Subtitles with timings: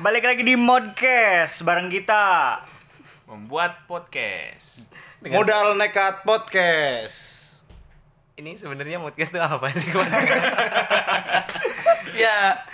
[0.00, 2.56] Balik lagi di Modcast bareng kita.
[3.28, 4.88] membuat podcast.
[5.20, 7.52] Modal nekat podcast.
[8.40, 9.92] Ini sebenarnya podcast itu apa sih
[12.24, 12.64] Ya,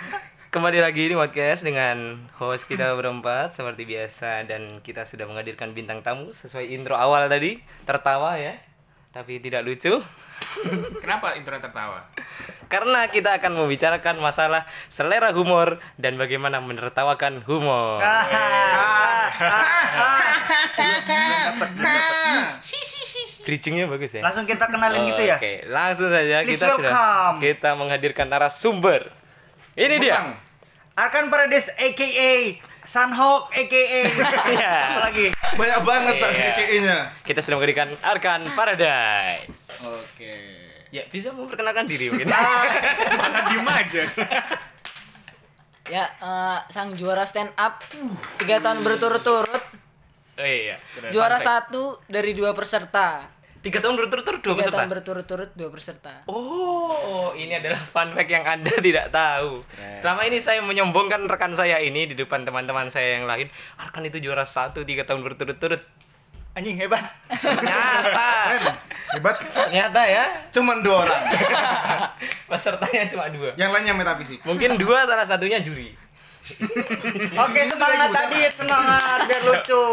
[0.55, 5.99] kembali lagi di podcast dengan host kita berempat seperti biasa dan kita sudah menghadirkan bintang
[5.99, 7.59] tamu sesuai intro awal tadi.
[7.83, 8.55] Tertawa ya,
[9.17, 9.97] tapi tidak lucu.
[11.01, 12.05] Kenapa intro tertawa?
[12.69, 17.97] Karena kita akan membicarakan masalah selera humor dan bagaimana menertawakan humor.
[23.41, 24.21] Bridgingnya bagus ya.
[24.21, 25.41] Langsung kita kenalin gitu ya.
[25.41, 27.35] Oke, langsung saja Please kita sudah welcome.
[27.41, 29.09] kita menghadirkan narasumber.
[29.73, 30.37] Ini dia.
[30.93, 33.81] Arkan Paradise aka Aka
[34.47, 34.73] Iya.
[34.87, 35.27] Apa lagi?
[35.53, 36.21] banyak banget Iya.
[36.23, 36.97] saat KKI-nya.
[37.21, 39.75] Kita sudah menghadirkan Arkan Paradise.
[39.83, 40.33] Oke.
[40.87, 42.31] Ya, bisa memperkenalkan diri mungkin.
[43.19, 44.03] Malah diem aja.
[45.87, 47.79] Ya, eh, sang juara stand up
[48.37, 49.63] tiga tahun berturut-turut,
[50.37, 50.79] Oh iya.
[51.09, 53.23] juara satu dari dua peserta.
[53.67, 54.79] Tiga tahun berturut-turut dua peserta.
[54.79, 56.13] tahun berturut-turut dua peserta.
[56.31, 59.59] Oh, ini adalah fun fact yang Anda tidak tahu.
[59.99, 63.51] Selama ini saya menyombongkan rekan saya ini di depan teman-teman saya yang lain.
[63.75, 65.83] Arkan itu juara satu tiga tahun berturut-turut.
[66.55, 67.03] Anjing hebat.
[67.27, 68.63] Ternyata, Keren.
[69.07, 69.35] Hebat.
[69.51, 71.21] ternyata ya Cuman dua orang.
[72.49, 73.51] pesertanya cuma dua.
[73.59, 74.39] Yang lainnya metafisik.
[74.47, 75.91] Mungkin dua salah satunya juri.
[77.43, 79.83] Oke, semangat tadi, semangat biar lucu.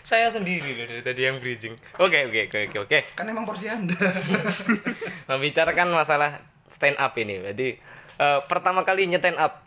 [0.00, 1.74] Saya sendiri loh dari tadi yang bridging.
[1.96, 2.98] Oke oke oke oke oke.
[3.14, 3.94] Kan emang porsi Anda.
[5.28, 7.38] Membicarakan masalah stand up ini.
[7.38, 7.76] Jadi
[8.16, 9.62] eh, pertama kali nyetain up.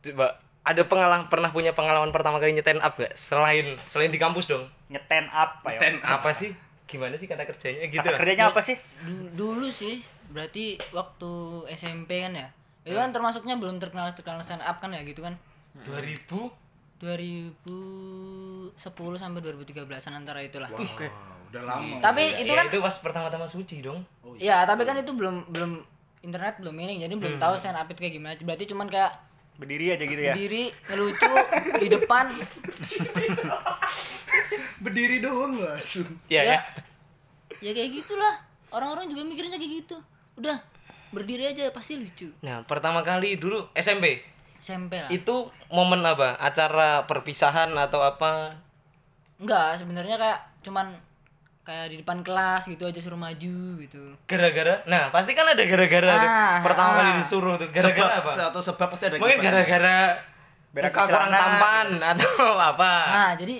[0.00, 3.14] Coba ada pengalaman pernah punya pengalaman pertama kali nyetain up gak?
[3.14, 4.68] Selain selain di kampus dong.
[4.88, 5.78] Nyeten up ya.
[5.78, 6.20] Ten up.
[6.20, 6.52] Apa sih?
[6.84, 8.18] Gimana sih kata kerjanya gitu Kata lah.
[8.18, 8.74] kerjanya apa sih?
[9.00, 11.30] Du- dulu sih, berarti waktu
[11.70, 12.48] SMP kan ya.
[12.82, 15.38] Itu kan termasuknya belum terkenal terkenal stand up kan ya gitu kan.
[15.86, 16.26] 2000
[17.00, 18.76] 2010
[19.16, 20.68] sampai 2013an antara itulah.
[20.68, 20.84] Wow,
[21.48, 21.96] udah lama.
[21.98, 24.04] Tapi itu Ya, kan itu pas pertama-tama suci dong.
[24.36, 25.80] ya, tapi kan itu belum belum
[26.20, 28.32] internet belum ini jadi belum tahu stand up itu kayak gimana.
[28.38, 29.12] Berarti cuman kayak
[29.56, 30.32] Berdiri aja gitu ya.
[30.32, 31.32] berdiri ngelucu
[31.76, 32.32] di depan
[34.80, 36.08] Berdiri doang langsung.
[36.26, 36.48] Iya ya.
[36.48, 36.58] ya
[37.60, 38.40] ya kayak gitulah
[38.70, 39.96] orang-orang juga mikirnya kayak gitu
[40.34, 40.56] udah
[41.10, 44.24] berdiri aja pasti lucu Nah, pertama kali dulu SMP.
[44.60, 46.36] SMP lah Itu momen apa?
[46.36, 48.52] Acara perpisahan atau apa?
[49.40, 50.92] enggak sebenarnya kayak cuman
[51.64, 54.84] kayak di depan kelas gitu aja suruh maju gitu Gara-gara.
[54.84, 56.28] Nah, pasti kan ada gara-gara tuh.
[56.28, 56.96] Ah, Pertama ah.
[57.00, 57.68] kali disuruh tuh.
[57.68, 58.30] Sebab Gara-gara apa?
[58.52, 59.98] atau sebab pasti ada Mungkin gara-gara
[60.70, 62.30] Berak kurang tampan atau
[62.70, 62.92] apa?
[63.10, 63.58] nah jadi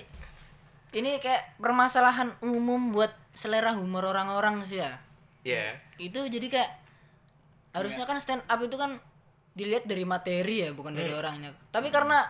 [0.93, 4.93] ini kayak permasalahan umum buat selera humor orang-orang sih ya
[5.41, 5.73] Ya.
[5.97, 6.71] itu jadi kayak
[7.73, 9.01] harusnya kan stand up itu kan
[9.61, 11.53] dilihat dari materi ya bukan dari orangnya.
[11.69, 12.25] Tapi karena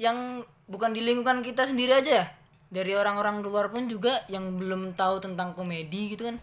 [0.00, 2.26] yang bukan di lingkungan kita sendiri aja ya
[2.72, 6.40] dari orang-orang luar pun juga yang belum tahu tentang komedi gitu kan.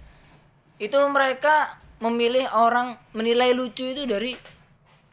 [0.77, 4.37] Itu mereka memilih orang menilai lucu itu dari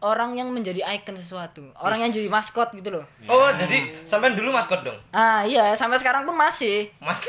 [0.00, 1.69] orang yang menjadi icon sesuatu.
[1.77, 3.05] Orang yang jadi maskot gitu loh.
[3.28, 4.97] Oh, jadi sampai dulu maskot dong.
[5.12, 6.89] ah iya sampai sekarang pun masih.
[7.00, 7.21] Mas.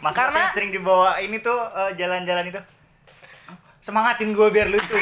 [0.00, 2.60] Mas Karena- yang sering dibawa ini tuh eh, jalan-jalan itu.
[3.80, 4.96] Semangatin gue biar lucu.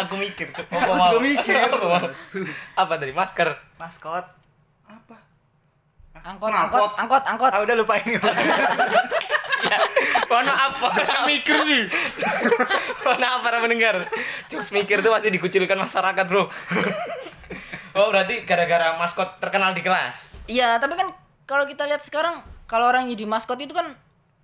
[0.00, 0.64] Aku mikir tuh.
[0.64, 1.56] Aku juga mikir.
[2.80, 3.12] apa tadi?
[3.12, 3.48] Masker.
[3.76, 4.24] Maskot.
[4.88, 5.16] Apa?
[6.20, 8.04] angkot angkot angkot angkot Ah udah lupain.
[9.60, 9.76] Ya.
[10.24, 10.72] Mohon maaf.
[10.96, 11.84] Masa mikir sih.
[13.04, 14.08] Maaf para pendengar.
[14.48, 16.48] Jokes mikir tuh pasti dikucilkan masyarakat, Bro.
[18.00, 20.40] oh, berarti gara-gara maskot terkenal di kelas.
[20.48, 21.12] Iya, tapi kan
[21.44, 23.92] kalau kita lihat sekarang kalau orang jadi maskot itu kan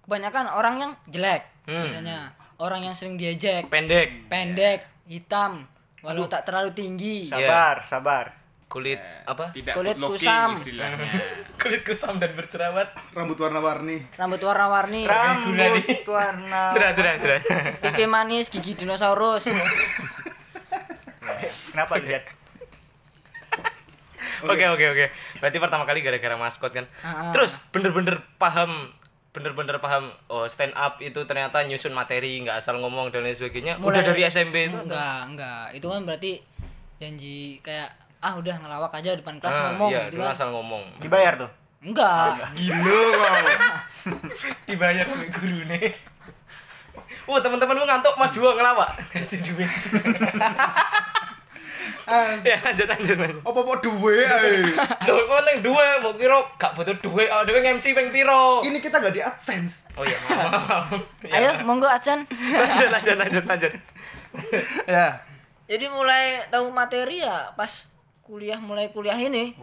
[0.06, 2.30] kebanyakan orang yang jelek biasanya.
[2.56, 4.32] Orang yang sering diejek, Pendek.
[4.32, 5.68] pendek, hitam,
[6.00, 7.28] walau tak terlalu tinggi.
[7.28, 8.32] Sabar, sabar.
[8.66, 8.96] Kulit
[9.28, 9.52] apa?
[9.52, 10.56] Tidak Kulit kusam.
[10.56, 11.04] istilahnya.
[11.60, 12.97] Kulit kusam dan berjerawat.
[13.12, 14.08] Rambut warna-warni.
[14.16, 16.68] Rambut warna-warni, Rambut warna.
[16.74, 17.38] Sudah, sudah, sudah.
[17.78, 19.52] pipi manis, gigi dinosaurus.
[21.76, 22.24] Kenapa lihat?
[24.48, 25.06] Oke, oke, oke.
[25.41, 26.84] Berarti pertama kali gara-gara maskot kan.
[27.00, 27.32] Ah.
[27.36, 28.92] Terus bener-bener paham
[29.36, 33.77] bener-bener paham oh stand up itu ternyata nyusun materi nggak asal ngomong dan lain sebagainya
[33.77, 35.65] udah dari SMP itu Enggak, enggak.
[35.71, 36.41] Itu kan berarti
[36.97, 40.33] janji kayak ah udah ngelawak aja depan kelas Ah, ngomong iya, gitu kan.
[40.33, 41.50] asal ngomong Dibayar tuh.
[41.84, 42.41] Enggak.
[42.56, 43.44] Gila kau.
[44.66, 45.92] dibayar oleh guru nih
[47.27, 49.66] Wah teman-teman lu ngantuk maju ngelawak kasih duit
[52.41, 54.62] ya lanjut lanjut lanjut Apa apa duwe ae.
[55.06, 58.62] Loh, kok neng dua mau kira gak butuh duit, oh dewe MC ping piro.
[58.62, 59.86] Ini kita gak di AdSense.
[59.94, 60.91] Oh iya, maaf.
[61.27, 62.22] Ya, Ayo, monggo Acen.
[62.28, 63.72] lanjut lanjut lanjut lanjut.
[64.91, 65.16] ya.
[65.65, 67.88] jadi mulai tahu materi ya pas
[68.21, 69.56] kuliah mulai kuliah ini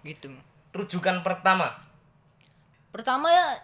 [0.00, 0.30] gitu
[0.70, 1.74] Rujukan pertama.
[2.90, 3.58] pertama ya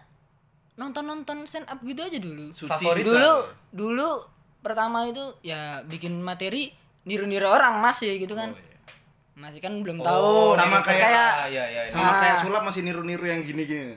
[0.75, 3.33] nonton nonton stand up gitu aja dulu Favorit dulu
[3.73, 4.11] dulu
[4.61, 6.75] pertama itu ya bikin materi
[7.07, 8.51] niru-niru orang masih gitu kan
[9.33, 11.83] masih kan belum tahu sama kayak- Ah, iya, iya.
[11.83, 11.93] iya.
[11.93, 13.95] Sama kayak sulap masih niru-niru yang gini-gini.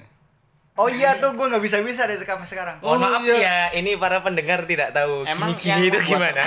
[0.76, 2.80] Oh iya tuh gue nggak bisa-bisa deh sampai sekarang.
[2.80, 3.36] Oh, maaf iya.
[3.36, 6.44] ya, ini para pendengar tidak tahu Emang gini-gini yang itu gimana.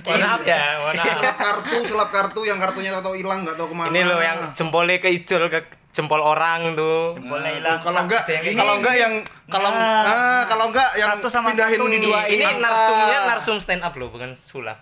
[0.00, 1.14] mohon maaf ya, mohon maaf.
[1.14, 3.88] Sulap kartu, sulap kartu yang kartunya tahu hilang nggak tahu ke mana.
[3.88, 5.60] Ini loh yang jempolnya keicul ke
[5.90, 7.14] jempol orang tuh.
[7.20, 7.78] Boleh Nah, hilang.
[7.80, 9.14] Kalau enggak, Ini- kalau enggak yang
[9.46, 10.02] kalau Nah.
[10.04, 12.28] ah, kalau enggak yang Satu sama pindahin satu diduain.
[12.28, 12.62] Ini angka.
[12.64, 14.78] narsumnya narsum stand up loh, bukan sulap.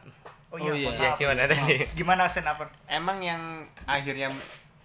[0.48, 0.88] Oh iya, Oh iya.
[0.88, 1.18] mohon Ya maaf.
[1.18, 1.74] gimana tadi?
[1.92, 2.60] Gimana stand up?
[2.86, 3.42] Emang yang
[3.84, 4.28] akhirnya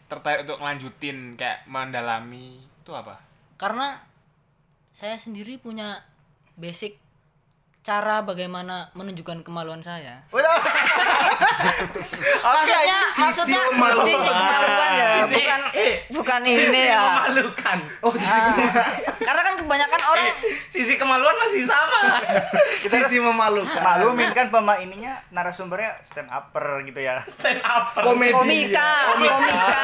[0.06, 3.18] tertarik untuk ngelanjutin kayak mendalami itu apa?
[3.54, 3.96] karena
[4.92, 6.04] saya sendiri punya
[6.54, 7.00] basic
[7.84, 10.24] cara bagaimana menunjukkan kemaluan saya
[12.40, 14.06] maksudnya sisi maksudnya kemaluan.
[14.06, 17.78] sisi kemaluan ya Sisi- bukan eh, bukan ini ya Memalukan.
[18.00, 18.56] Oh, sisi Ah,
[19.20, 20.34] karena kan kebanyakan orang Eh,
[20.68, 22.24] sisi kemaluan masih sama.
[22.84, 23.80] sisi memalukan.
[23.80, 27.20] Maklumin kan pema ininya narasumbernya stand upper gitu ya.
[27.26, 27.92] Stand up.
[27.96, 28.32] Komedi.
[28.32, 29.84] komika komika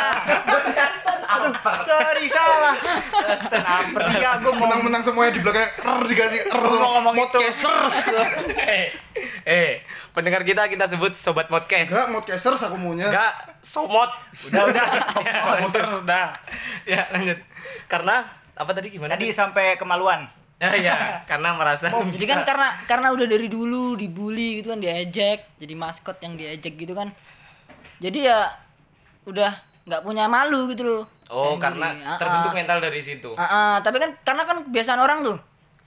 [1.86, 2.74] Sorry salah.
[3.40, 7.16] Stand upper dia gue mau Menang-menang semuanya di belakang er dikasih er Gua mau ngomong
[7.90, 8.18] itu.
[8.18, 8.62] Podcasters.
[8.74, 8.88] eh,
[9.46, 9.72] eh,
[10.14, 11.90] pendengar kita kita sebut sobat podcast.
[11.90, 13.10] Enggak, podcasters aku maunya.
[13.10, 13.34] Enggak,
[13.66, 14.10] somot.
[14.50, 14.86] udah udah.
[15.76, 16.34] terus dah.
[16.86, 17.40] ya, lanjut.
[17.90, 18.26] Karena
[18.56, 19.18] apa tadi gimana?
[19.18, 20.30] Tadi sampai kemaluan.
[20.60, 25.56] Ya, ya, karena merasa jadi kan karena karena udah dari dulu dibully gitu kan diejek
[25.56, 27.16] jadi maskot yang diejek gitu kan
[28.04, 28.40] jadi ya
[29.24, 29.56] udah
[29.88, 32.10] nggak punya malu gitu loh Oh, karena sendiri.
[32.10, 32.58] Ah, terbentuk ah.
[32.58, 33.30] mental dari situ.
[33.38, 35.38] Ah, ah, tapi kan karena kan kebiasaan orang tuh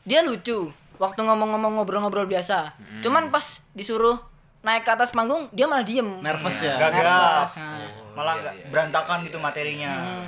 [0.07, 0.71] dia lucu
[1.03, 2.71] waktu ngomong-ngomong ngobrol-ngobrol biasa
[3.03, 3.43] cuman pas
[3.75, 4.23] disuruh
[4.63, 6.79] naik ke atas panggung dia malah diem Nervous ya.
[6.79, 7.03] Gagal.
[7.03, 7.83] Nervous, nah.
[8.15, 10.23] Malah nggak berantakan gitu materinya.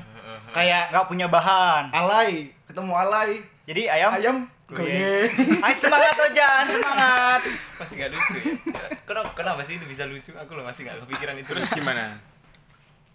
[0.50, 1.94] Kayak Nggak punya bahan.
[1.94, 3.38] alay, ketemu alay.
[3.62, 4.36] Jadi ayam Ayam
[4.66, 5.30] Goyeng.
[5.64, 7.40] Ayo semangat Ojan, semangat.
[7.78, 8.86] Masih gak lucu ya.
[9.04, 10.32] Kenapa, kenapa sih itu bisa lucu?
[10.32, 11.48] Aku loh masih gak kepikiran itu.
[11.48, 12.18] Terus gimana?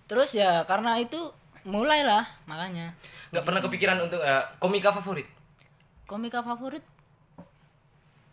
[0.05, 1.19] terus ya karena itu
[1.61, 2.95] mulailah makanya
[3.29, 5.27] Gak pernah kepikiran untuk eh, komika favorit.
[6.05, 6.81] komika favorit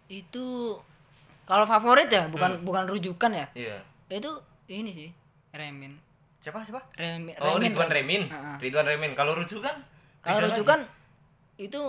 [0.08, 0.78] itu
[1.42, 3.78] kalau favorit ya bukan bukan rujukan ya Iya.
[4.08, 4.30] itu
[4.68, 5.08] ini sih
[5.50, 5.98] Remin
[6.38, 6.78] Siapa siapa?
[6.94, 8.22] Remin Oh, Ridwan Remin.
[8.24, 8.54] Heeh.
[8.60, 9.12] Ridwan Remin.
[9.12, 9.74] Kalau rujukan?
[10.20, 10.78] kalau rujukan
[11.56, 11.82] itu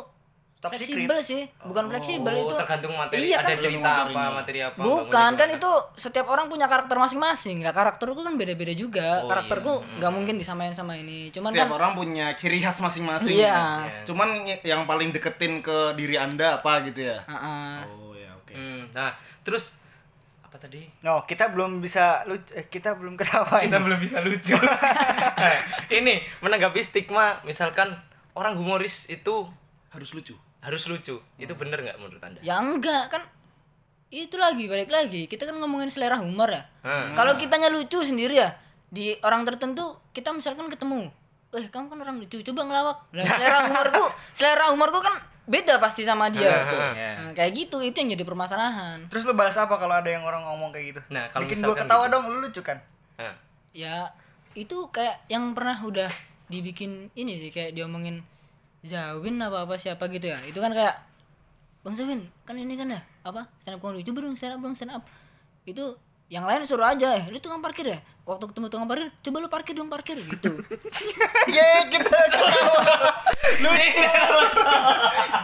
[0.57, 3.21] Top fleksibel sih bukan fleksibel Oh, itu tergantung materi.
[3.23, 4.77] iya ada kan cerita apa, materi apa.
[4.79, 5.53] bukan kan gimana.
[5.53, 10.35] itu setiap orang punya karakter masing-masing lah karakterku kan beda-beda juga Oh, karakterku nggak mungkin
[10.35, 13.37] disamain sama ini cuman Setiap kan orang punya ciri khas masing-masing.
[13.37, 13.85] Iya.
[14.03, 17.21] Cuman y- yang paling deketin ke diri Anda apa gitu ya?
[17.23, 17.73] Heeh.
[17.83, 18.06] Oh ya, oke.
[18.57, 19.77] Hmm, nah, terus
[20.41, 20.89] apa tadi?
[20.99, 23.85] No, kita belum bisa lucu, eh, kita belum ketawa Kita ini.
[23.85, 24.57] belum bisa lucu.
[25.37, 25.53] Nah,
[25.89, 27.93] ini menanggapi stigma misalkan
[28.33, 29.45] orang humoris itu
[29.87, 30.33] Harus lucu.
[30.57, 31.21] harus lucu.
[31.37, 32.41] Itu bener nggak menurut Anda?
[32.41, 33.21] ya enggak kan
[34.07, 37.11] itu lagi balik lagi kita kan ngomongin selera humor ya Hmm.
[37.13, 38.55] kalau kitanya lucu sendiri ya
[38.87, 41.11] di orang tertentu kita misalkan ketemu
[41.51, 45.15] eh kamu kan orang lucu coba ngelawak lah selera humorku selera humorku kan
[45.47, 47.15] beda pasti sama dia Ah, tuh ah, ah.
[47.17, 50.43] Nah, kayak gitu itu yang jadi permasalahan Terus lu balas apa kalau ada yang orang
[50.43, 51.01] ngomong kayak gitu?
[51.07, 52.13] Nah, kalau Bikin gua ketawa gitu.
[52.13, 52.77] dong, lu lucu kan?
[53.15, 53.33] Nah,
[53.71, 54.11] ya
[54.53, 56.11] itu kayak yang pernah udah
[56.47, 58.23] dibikin ini sih kayak diomongin
[58.81, 60.95] Zawin apa apa siapa gitu ya itu kan kayak
[61.81, 64.71] Bang Zawin kan ini kan ya apa stand up comedy coba dong stand up dong
[64.73, 65.03] stand up
[65.63, 65.95] itu
[66.27, 69.47] yang lain suruh aja eh lu tukang parkir ya waktu ketemu tukang parkir coba lu
[69.47, 70.59] parkir dong parkir gitu
[71.47, 72.83] Ye, kita ketawa.
[73.63, 74.03] Lucu.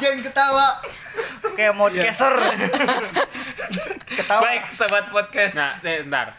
[0.04, 0.68] Jangan ketawa.
[1.56, 2.34] Kayak podcaster.
[4.20, 4.42] ketawa.
[4.44, 5.56] baik sobat podcast.
[5.56, 6.36] Nah, eh, bentar.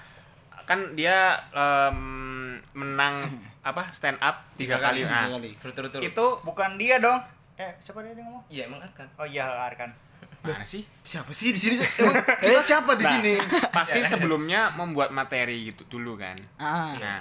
[0.68, 3.32] Kan dia em, menang
[3.64, 5.08] apa stand up tiga, kali.
[5.08, 5.50] Nah, Tiga kali.
[5.56, 6.04] Berturut-turut.
[6.04, 7.18] itu Bukan dia dong.
[7.56, 8.44] Eh, siapa dia yang ngomong?
[8.52, 9.06] Iya, emang akan.
[9.16, 9.90] Oh iya, Arkan.
[10.46, 10.84] Mana sih?
[11.00, 11.76] Siapa sih di sini?
[11.80, 13.34] Emang kita siapa di Nah, sini?
[13.68, 16.36] Pasti sebelumnya membuat materi gitu dulu kan.
[16.56, 17.20] ah Nah,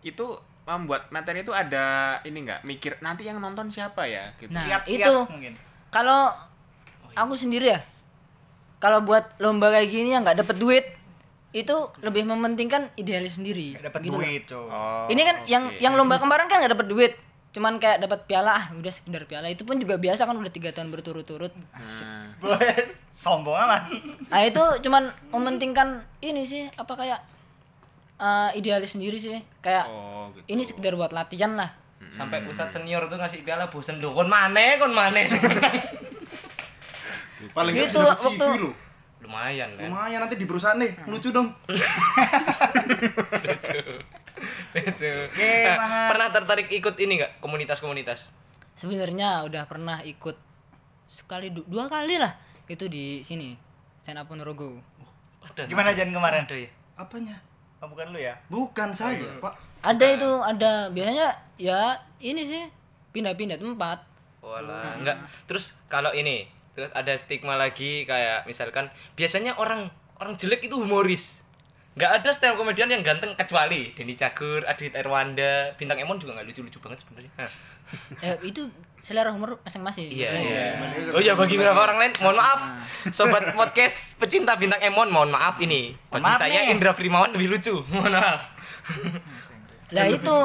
[0.00, 0.26] itu
[0.64, 1.86] membuat materi itu ada
[2.22, 4.50] ini enggak mikir nanti yang nonton siapa ya gitu.
[4.50, 5.14] Nah, Kiat-kiat itu.
[5.26, 5.54] mungkin.
[5.88, 6.28] kalau
[7.10, 7.80] aku sendiri ya
[8.76, 10.84] kalau buat lomba kayak gini yang nggak dapet duit
[11.50, 14.20] itu lebih mementingkan idealis sendiri Dapat gitu loh.
[14.20, 14.60] duit, cuy.
[14.60, 15.80] Oh, ini kan yang oke.
[15.80, 17.12] yang lomba kemarin kan nggak dapet duit
[17.58, 20.70] cuman kayak dapat piala ah udah sekedar piala itu pun juga biasa kan udah tiga
[20.70, 22.22] tahun berturut-turut Nah,
[23.18, 23.82] Sombong amat.
[24.24, 27.18] nah itu cuman mementingkan ini sih apa kayak
[28.16, 30.44] eh, idealis sendiri sih kayak oh gitu.
[30.48, 31.68] ini sekedar buat latihan lah
[32.08, 35.22] Sampai ustadz senior tuh ngasih piala bosen do kon maneh kon maneh.
[37.50, 38.70] Paling Gitu, waktu- lu.
[39.20, 41.52] lumayan kan Lumayan nanti di perusahaan nih, lucu dong.
[41.68, 41.84] Lucu.
[44.70, 46.08] Oke, Nah, Mangat.
[46.08, 48.30] pernah tertarik ikut ini nggak komunitas-komunitas
[48.72, 50.38] sebenarnya udah pernah ikut
[51.04, 52.30] sekali du- dua kali lah
[52.66, 53.56] itu di sini
[53.98, 54.78] stand up Ponorogo
[55.40, 56.44] ada Gimana Jan kemarin?
[56.44, 57.36] ada ya Apanya?
[57.78, 58.34] Oh, bukan lu ya?
[58.48, 59.54] Bukan saya, Pak.
[59.80, 62.66] ada itu ada biasanya ya ini sih
[63.10, 64.02] pindah-pindah tempat
[64.38, 65.18] Walah, enggak.
[65.44, 71.42] Terus kalau ini, terus ada stigma lagi kayak misalkan biasanya orang orang jelek itu humoris.
[71.98, 76.38] Enggak ada stand up komedian yang ganteng kecuali Denny Cagur, Adit Erwanda, Bintang Emon juga
[76.38, 77.32] nggak lucu-lucu banget sebenarnya.
[78.22, 80.46] Eh, itu selera humor masing-masing Iya, Bener.
[80.46, 81.10] iya.
[81.10, 82.60] Oh iya bagi beberapa orang lain, mohon maaf.
[83.10, 85.90] Sobat podcast pecinta Bintang Emon, mohon maaf ini.
[86.06, 86.70] Bagi maaf saya nih.
[86.70, 87.82] Indra Frimawan lebih lucu.
[87.88, 88.40] Mohon maaf.
[89.90, 90.36] lah itu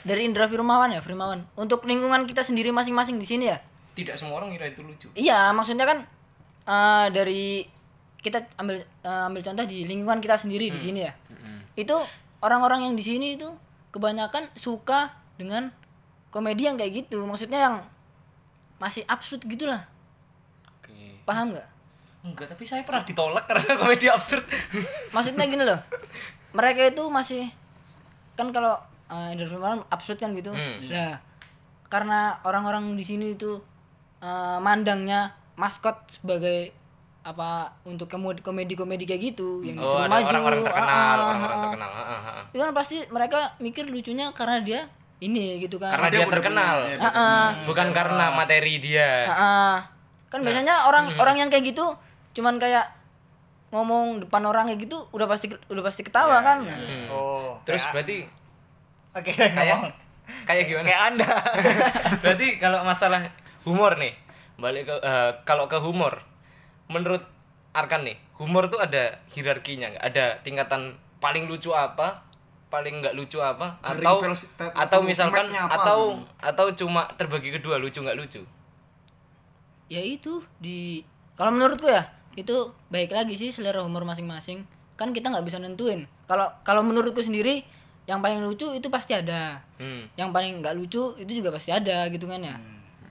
[0.00, 3.58] dari Indra Firmawan ya Firmawan untuk lingkungan kita sendiri masing-masing di sini ya
[3.92, 5.10] Tidak semua orang ngira itu lucu.
[5.12, 5.98] iya maksudnya kan
[6.64, 7.66] eh, dari
[8.26, 11.12] kita ambil eh, ambil contoh di lingkungan kita sendiri di sini ya.
[11.78, 11.94] Itu
[12.42, 13.46] orang-orang yang di sini itu
[13.94, 15.70] kebanyakan suka dengan
[16.34, 17.22] komedi yang kayak gitu.
[17.22, 17.76] Maksudnya yang
[18.82, 19.86] masih absurd gitulah.
[20.76, 21.22] Oke.
[21.22, 21.68] paham nggak?
[22.26, 24.42] Enggak, tapi saya pernah ditolak karena komedi absurd.
[25.14, 25.78] maksudnya gini loh.
[26.50, 27.46] Mereka itu masih
[28.34, 28.74] kan kalau
[29.08, 30.50] uh, Indra Firman absurd kan gitu.
[30.90, 31.22] Nah
[31.86, 33.62] karena orang-orang di sini itu
[34.18, 36.74] eh, mandangnya maskot sebagai
[37.26, 37.50] apa
[37.82, 41.50] untuk komedi komedi komedi kayak gitu yang Oh, disuruh maju orang-orang terkenal, ah, ah, orang-orang
[41.50, 41.62] ah.
[41.64, 41.90] terkenal.
[41.90, 42.42] Ah, ah, ah.
[42.46, 44.80] itu kan pasti mereka mikir lucunya karena dia
[45.18, 46.76] ini gitu kan Karena dia udah terkenal.
[46.86, 47.46] punya- Ah, ah.
[47.64, 49.26] Bukan karena materi dia.
[49.26, 49.76] Ah, ah.
[50.26, 51.98] kan biasanya orang orang yang kayak gitu
[52.32, 52.86] cuman kayak
[53.68, 57.58] ngomong depan orang kayak gitu udah pasti udah pasti ketawa kan Nah, Oh.
[57.62, 58.16] Terus kayak- berarti
[59.12, 59.82] Oke, kayak ngomong.
[60.44, 60.84] kayak gimana?
[60.84, 61.26] Kayak Anda.
[62.22, 64.12] berarti kalau masalah humor nih,
[64.56, 66.20] balik ke eh, kalau ke humor,
[66.88, 67.22] menurut
[67.76, 70.04] Arkan nih, humor tuh ada hierarkinya nggak?
[70.08, 72.24] Ada tingkatan paling lucu apa,
[72.72, 74.24] paling nggak lucu apa, atau
[74.72, 76.24] atau misalkan apa atau gitu?
[76.40, 78.40] atau cuma terbagi kedua lucu nggak lucu?
[79.86, 80.98] ya itu di
[81.38, 82.02] kalau menurutku ya
[82.34, 84.66] itu baik lagi sih selera humor masing-masing
[84.98, 87.62] kan kita nggak bisa nentuin kalau kalau menurutku sendiri
[88.10, 90.08] yang paling lucu itu pasti ada Hmm.
[90.16, 92.56] yang paling nggak lucu itu juga pasti ada gitu kan ya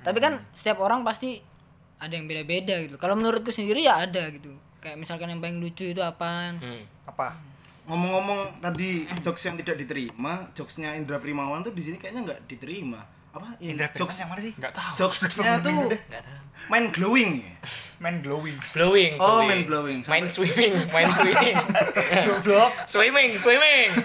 [0.02, 1.40] tapi kan setiap orang pasti
[1.98, 5.86] ada yang beda-beda gitu kalau menurutku sendiri ya ada gitu kayak misalkan yang paling lucu
[5.86, 6.84] itu apa Hmm.
[7.06, 7.38] Apa?
[7.86, 12.98] Ngomong-ngomong tadi jokes yang tidak diterima, jokesnya Indra Frimawan tuh di sini kayaknya nggak diterima.
[13.30, 13.54] Apa?
[13.62, 14.58] In- Indra jokes yang mana sih?
[14.58, 14.92] Enggak tahu.
[14.98, 15.86] jokesnya tuh Nggak tahu.
[16.66, 17.34] main glowing.
[18.02, 18.58] Main glowing.
[18.74, 19.14] Blowing.
[19.22, 20.02] Oh, main blowing.
[20.02, 21.56] Main swimming, main swimming.
[22.90, 23.90] swimming, swimming.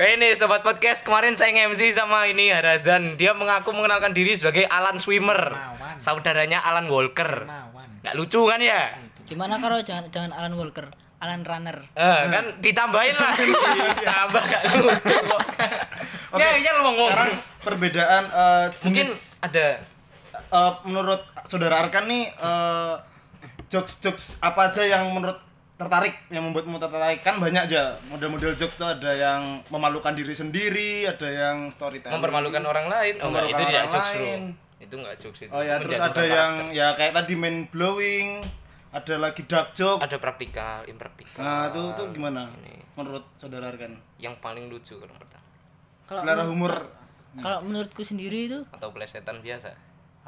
[0.00, 3.20] Kayak ini sobat podcast kemarin saya nge-MC sama ini Harazan.
[3.20, 5.52] Dia mengaku mengenalkan diri sebagai Alan Swimmer.
[5.52, 6.00] Mawan.
[6.00, 7.44] Saudaranya Alan Walker.
[7.44, 8.00] Mawan.
[8.00, 8.96] Nggak lucu kan ya?
[9.28, 10.88] gimana kalau jangan jangan Alan Walker
[11.20, 13.52] Alan Runner Eh, kan ditambahin lagi.
[14.08, 15.40] Tambah nggak lucu kok.
[16.32, 17.08] Oke, Ya, ya lu ngomong.
[17.12, 18.24] Sekarang perbedaan
[18.80, 19.84] Mungkin jenis ada
[20.32, 22.94] eh, menurut saudara Arkan nih eh,
[23.68, 25.36] jokes-jokes apa aja yang menurut
[25.80, 31.08] tertarik yang membuatmu tertarik kan banyak aja model-model jokes tuh ada yang memalukan diri sendiri
[31.08, 33.14] ada yang storytelling mempermalukan orang lain.
[33.24, 34.20] Oh, enggak, itu tidak orang jokes, Bro.
[34.20, 34.42] lain.
[34.76, 35.50] Itu enggak jokes itu.
[35.50, 36.76] oh ya terus ada yang karakter.
[36.76, 38.28] ya kayak tadi main blowing
[38.92, 41.40] ada lagi dark joke ada praktikal, impraktikal.
[41.40, 42.84] nah itu tuh gimana Ini.
[43.00, 45.46] menurut saudara Arkan Yang paling lucu kalau pertama
[46.04, 46.74] selera menurut- humor
[47.40, 49.70] kalau menurutku sendiri itu atau plesetan biasa.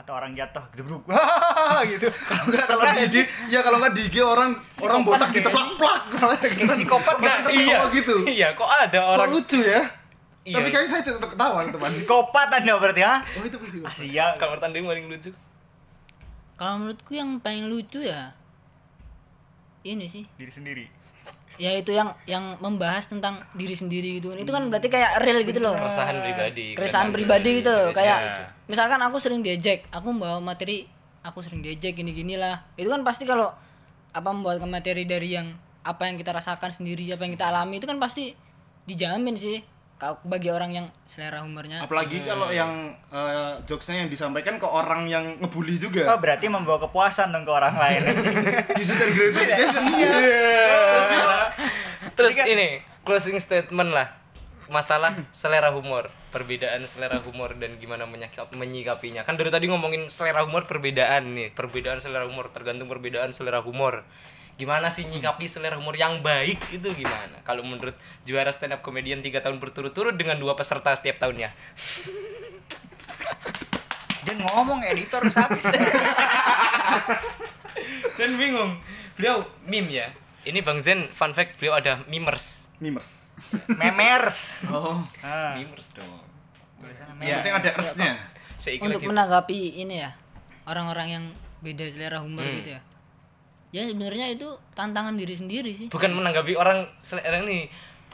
[0.02, 1.06] Atau orang jatuh gebruk.
[1.84, 2.06] Gitu.
[2.22, 3.16] kalau nggak kalau di IG
[3.46, 6.02] ya kalau nggak di IG orang orang botak diteplak plak
[6.70, 7.38] Psikopat Orang nggak?
[7.48, 9.80] ketawa gitu Iya, kok ada kok orang lucu ya
[10.42, 10.58] Iya.
[10.58, 13.22] tapi kayaknya saya tetap ketawa teman Psikopat Anda berarti ha?
[13.22, 14.34] oh itu pasti Asia.
[14.36, 15.30] kalau menurut Anda yang paling lucu?
[16.52, 18.34] kalau menurutku yang paling lucu ya
[19.82, 20.84] ini sih Diri sendiri.
[21.62, 25.62] Ya itu yang yang membahas tentang diri sendiri gitu itu kan berarti kayak real gitu
[25.62, 25.78] loh.
[25.78, 26.66] Keresahan pribadi.
[26.74, 27.88] keresahan pribadi gitu loh.
[27.94, 28.42] Iya, kayak lucu.
[28.74, 30.90] misalkan aku sering diejek aku bawa materi
[31.22, 32.66] aku sering diejek gini gini lah.
[32.74, 33.54] Itu kan pasti kalau
[34.10, 35.54] apa membuat materi dari yang
[35.86, 38.34] apa yang kita rasakan sendiri apa yang kita alami itu kan pasti
[38.82, 39.62] dijamin sih.
[40.02, 41.86] Kalau bagi orang yang selera humornya.
[41.86, 46.82] Apalagi kalau yang eh, jokesnya yang disampaikan ke orang yang ngebully Oh, juga berarti membawa
[46.82, 48.10] kepuasan dong ke orang lain.
[48.82, 51.41] Jesus and gratification iya
[52.30, 52.68] Terus ini
[53.02, 54.22] closing statement lah
[54.72, 59.26] masalah selera humor, perbedaan selera humor dan gimana menyikap, menyikapinya.
[59.26, 64.06] Kan dari tadi ngomongin selera humor perbedaan nih, perbedaan selera humor tergantung perbedaan selera humor.
[64.56, 67.44] Gimana sih nyikapi selera humor yang baik itu gimana?
[67.44, 71.52] Kalau menurut juara stand up comedian 3 tahun berturut-turut dengan dua peserta setiap tahunnya.
[74.22, 75.64] Jangan ngomong editor habis.
[78.16, 78.78] Jen bingung.
[79.12, 80.08] beliau meme ya.
[80.42, 82.66] Ini Bang Zen fun fact beliau ada mimers.
[82.82, 83.30] Mimers.
[83.70, 84.66] Memers.
[84.66, 84.98] Oh.
[85.22, 85.54] Ah.
[85.54, 86.18] Mimers dong.
[87.22, 87.70] Yang Ya, penting ada
[88.70, 90.10] ikut untuk menanggapi ini ya
[90.66, 91.24] orang-orang yang
[91.58, 92.58] beda selera humor Hmm.
[92.58, 92.80] gitu ya
[93.72, 97.66] ya sebenarnya itu tantangan diri sendiri sih bukan menanggapi orang selera ini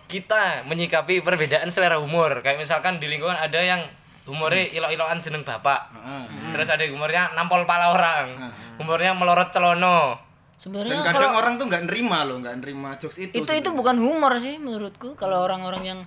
[0.07, 3.83] kita menyikapi perbedaan selera humor kayak misalkan di lingkungan ada yang
[4.25, 6.53] humornya ilok-ilokan jeneng bapak Heeh.
[6.57, 10.17] terus ada humornya nampol pala orang humornya melorot celono
[10.59, 13.31] Dan sebenarnya kadang kalau orang tuh nggak nerima loh, nggak nerima jokes itu.
[13.31, 16.01] itu itu bukan humor sih menurutku kalau orang-orang yang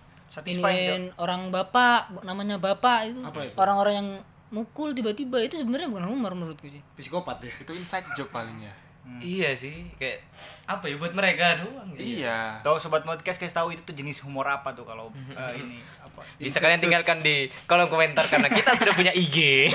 [0.43, 3.20] iniin orang bapak namanya bapak itu
[3.55, 4.10] orang-orang yang
[4.48, 7.51] mukul tiba-tiba itu sebenarnya bukan humor menurutku sih psikopat ya.
[7.63, 8.75] Itu inside joke paling ya.
[9.20, 10.24] iya sih kayak
[10.67, 12.22] apa ya buat mereka doang gitu.
[12.22, 12.60] Iya.
[12.62, 16.22] Tahu sobat podcast kasih tahu itu tuh jenis humor apa tuh kalau eh, ini apa?
[16.38, 19.67] bisa kalian tinggalkan di kolom komentar karena kita sudah punya IG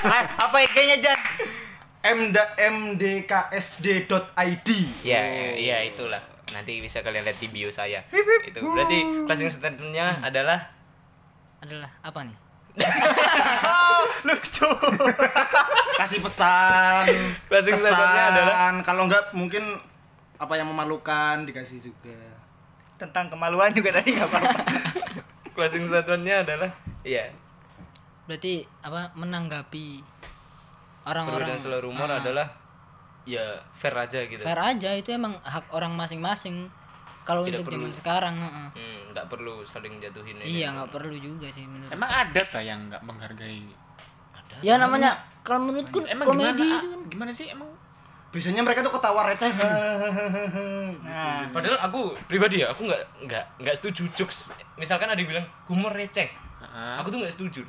[0.00, 1.18] Ah, apa IG-nya Jan?
[2.14, 3.98] Mda mdksd.id.
[5.04, 6.22] ya ya, ya, itulah
[6.54, 8.98] nanti bisa kalian lihat di bio saya itu berarti
[9.28, 10.72] closing statementnya adalah
[11.60, 12.38] adalah apa nih
[12.78, 14.70] Oh, lucu.
[15.98, 17.10] Kasih pesan.
[17.50, 18.70] Closing statementnya adalah?
[18.86, 19.82] kalau enggak mungkin
[20.38, 22.38] apa yang memalukan dikasih juga.
[22.94, 24.62] Tentang kemaluan juga tadi nggak apa-apa.
[25.58, 26.70] closing statementnya adalah
[27.02, 27.34] iya
[28.30, 30.06] berarti apa menanggapi
[31.08, 32.46] orang-orang perbedaan selera humor Ah, adalah
[33.24, 36.68] ya fair aja gitu fair aja itu emang hak orang masing-masing
[37.22, 37.76] kalau untuk perlu.
[37.78, 38.68] zaman sekarang heeh.
[38.72, 42.88] Hmm, nggak perlu saling jatuhin iya nggak perlu juga sih menurut Emang ada tak yang
[42.88, 43.68] nggak menghargai?
[44.58, 45.12] ya namanya
[45.42, 46.76] kalau menurutku Emang komedi gimana?
[46.76, 47.68] itu kan Gimana sih emang?
[48.28, 49.48] Biasanya mereka tuh ketawa receh.
[51.00, 54.52] Nah, Padahal aku pribadi ya, aku nggak nggak nggak setuju jokes.
[54.74, 56.94] Misalkan ada yang bilang humor receh, Heeh.
[56.96, 57.62] aku tuh nggak setuju.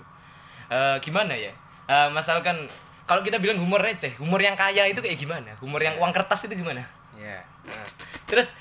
[0.67, 1.51] Eh, gimana ya?
[1.85, 2.67] Eh, misalkan
[3.09, 5.57] kalau kita bilang humor receh, humor yang kaya itu kayak gimana?
[5.65, 6.85] Humor yang uang kertas itu gimana?
[7.17, 7.41] Iya.
[7.65, 7.85] Nah,
[8.29, 8.53] terus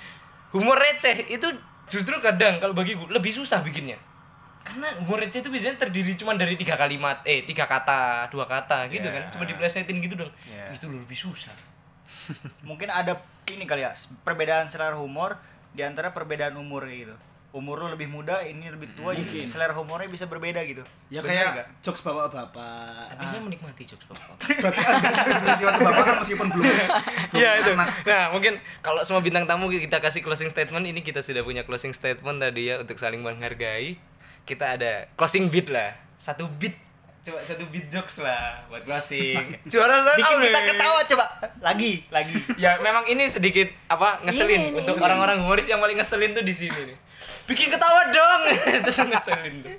[0.56, 1.44] humor receh itu
[1.84, 4.00] justru kadang kalau bagiku lebih susah bikinnya.
[4.64, 8.88] Karena humor receh itu biasanya terdiri cuma dari tiga kalimat, eh tiga kata, dua kata
[8.88, 9.20] gitu Iya.
[9.20, 10.32] kan, cuma diplesetin gitu dong.
[10.48, 10.72] Iya.
[10.72, 11.52] Itu lebih susah.
[12.64, 13.20] mungkin ada
[13.52, 13.92] ini kali ya,
[14.24, 15.36] perbedaan selera humor
[15.76, 17.12] di antara perbedaan umur gitu.
[17.48, 20.84] Umur lu lebih muda, ini lebih tua, jadi selera humornya bisa berbeda gitu.
[21.08, 23.08] Ya Bener kayak jokes bapak-bapak.
[23.08, 24.36] Tapi saya menikmati jokes bapak.
[24.68, 26.64] Berarti ada bapak kan meskipun belum.
[27.32, 27.72] Iya itu.
[27.72, 31.96] Nah mungkin kalau semua bintang tamu kita kasih closing statement ini kita sudah punya closing
[31.96, 33.96] statement tadi ya untuk saling menghargai.
[34.44, 36.76] Kita ada closing beat lah, satu beat.
[37.24, 39.56] Coba satu beat jokes lah buat closing.
[39.72, 41.24] Juara saya Bikin kita ketawa coba.
[41.64, 42.36] Lagi, lagi.
[42.60, 46.44] Ya memang ini sedikit apa ngeselin Ini, ini, untuk orang-orang humoris yang paling ngeselin tuh
[46.44, 47.07] di sini nih.
[47.48, 48.42] Bikin ketawa dong.
[48.78, 49.76] Itu ngeselin tuh.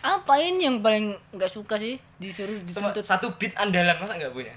[0.00, 4.56] apa ini yang paling nggak suka sih disuruh dituntut satu beat andalan masa nggak punya?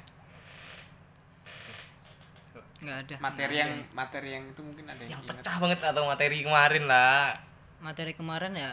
[2.80, 5.36] nggak ada Materi yang materi yang itu mungkin ada Yang ingat.
[5.36, 7.40] pecah banget atau materi kemarin lah.
[7.80, 8.72] materi kemarin ya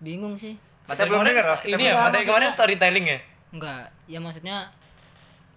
[0.00, 3.18] bingung sih Materi kemarin kita ini ya materi kemarin storytelling ya.
[3.50, 4.56] Enggak, ya maksudnya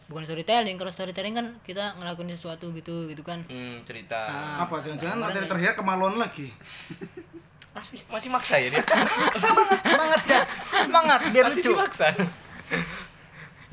[0.06, 0.76] bukan storytelling.
[0.76, 3.42] Kalau storytelling kan kita ngelakuin sesuatu gitu gitu kan.
[3.46, 4.18] Hmm, cerita.
[4.18, 5.50] Ah, Apa jangan-jangan materi ya.
[5.50, 6.48] terakhir kemaluan lagi.
[7.74, 8.86] Masih masih maksa ya dia.
[9.34, 10.46] Semangat, Jan.
[10.78, 11.72] Semangat biar masih lucu.
[11.74, 12.13] dipaksa.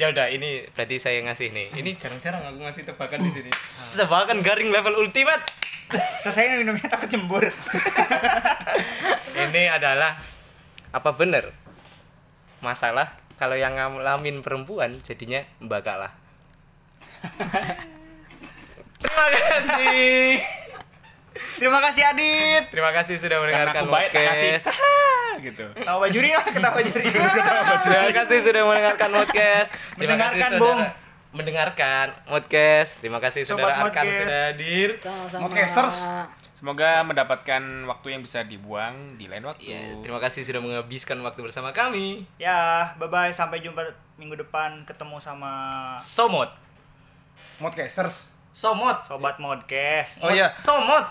[0.01, 1.69] ya udah ini berarti saya ngasih nih.
[1.77, 3.51] Ini jarang-jarang aku ngasih tebakan di sini.
[3.93, 5.45] Tebakan garing level ultimate.
[6.25, 7.45] Selesai minumnya takut nyembur.
[9.37, 10.17] ini adalah
[10.91, 11.53] apa bener
[12.59, 16.13] masalah kalau yang ngalamin perempuan jadinya mbak kalah.
[19.01, 20.45] Terima kasih.
[21.57, 22.63] Terima kasih Adit.
[22.69, 24.67] Terima kasih sudah Karena mendengarkan aku baik podcast.
[25.41, 25.65] Gitu.
[25.73, 27.05] Tawa bajuri lah, ketawa bajuri.
[27.89, 29.71] Terima kasih sudah mendengarkan podcast.
[29.73, 30.81] Terima kasih Mendengarkan, saudara- Bung.
[31.31, 32.91] Mendengarkan podcast.
[33.01, 34.89] Terima kasih Sobat saudara Arkan sudah hadir.
[35.33, 35.97] Podcasters.
[36.61, 39.65] Semoga mendapatkan waktu yang bisa dibuang di lain waktu.
[39.65, 42.29] Ya, terima kasih sudah menghabiskan waktu bersama kami.
[42.37, 43.81] Ya, bye bye sampai jumpa
[44.21, 45.53] minggu depan ketemu sama
[45.97, 46.53] Somot.
[47.65, 48.37] Modcasters.
[48.53, 49.09] Somot.
[49.09, 50.21] sobat modcast.
[50.21, 51.09] Oh iya, Somot.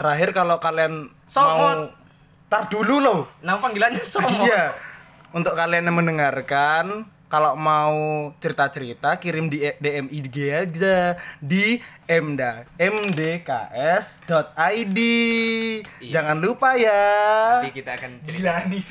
[0.00, 1.60] terakhir kalau kalian Somot.
[1.60, 1.92] mau
[2.48, 3.20] tar dulu loh.
[3.44, 4.48] Nama panggilannya Somot.
[4.48, 4.72] Iya.
[5.36, 7.04] Untuk kalian yang mendengarkan,
[7.36, 13.38] kalau mau cerita-cerita kirim di e- DM IG aja di mda mdks.id.
[16.00, 16.12] Iya.
[16.16, 17.04] Jangan lupa ya.
[17.60, 18.64] Nanti kita akan cerita.
[18.72, 18.80] Nih.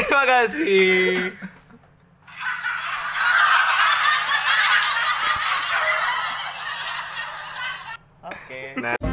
[0.00, 1.36] Terima kasih.
[8.24, 8.40] Oke.
[8.48, 8.80] Okay.
[8.80, 9.09] Nah.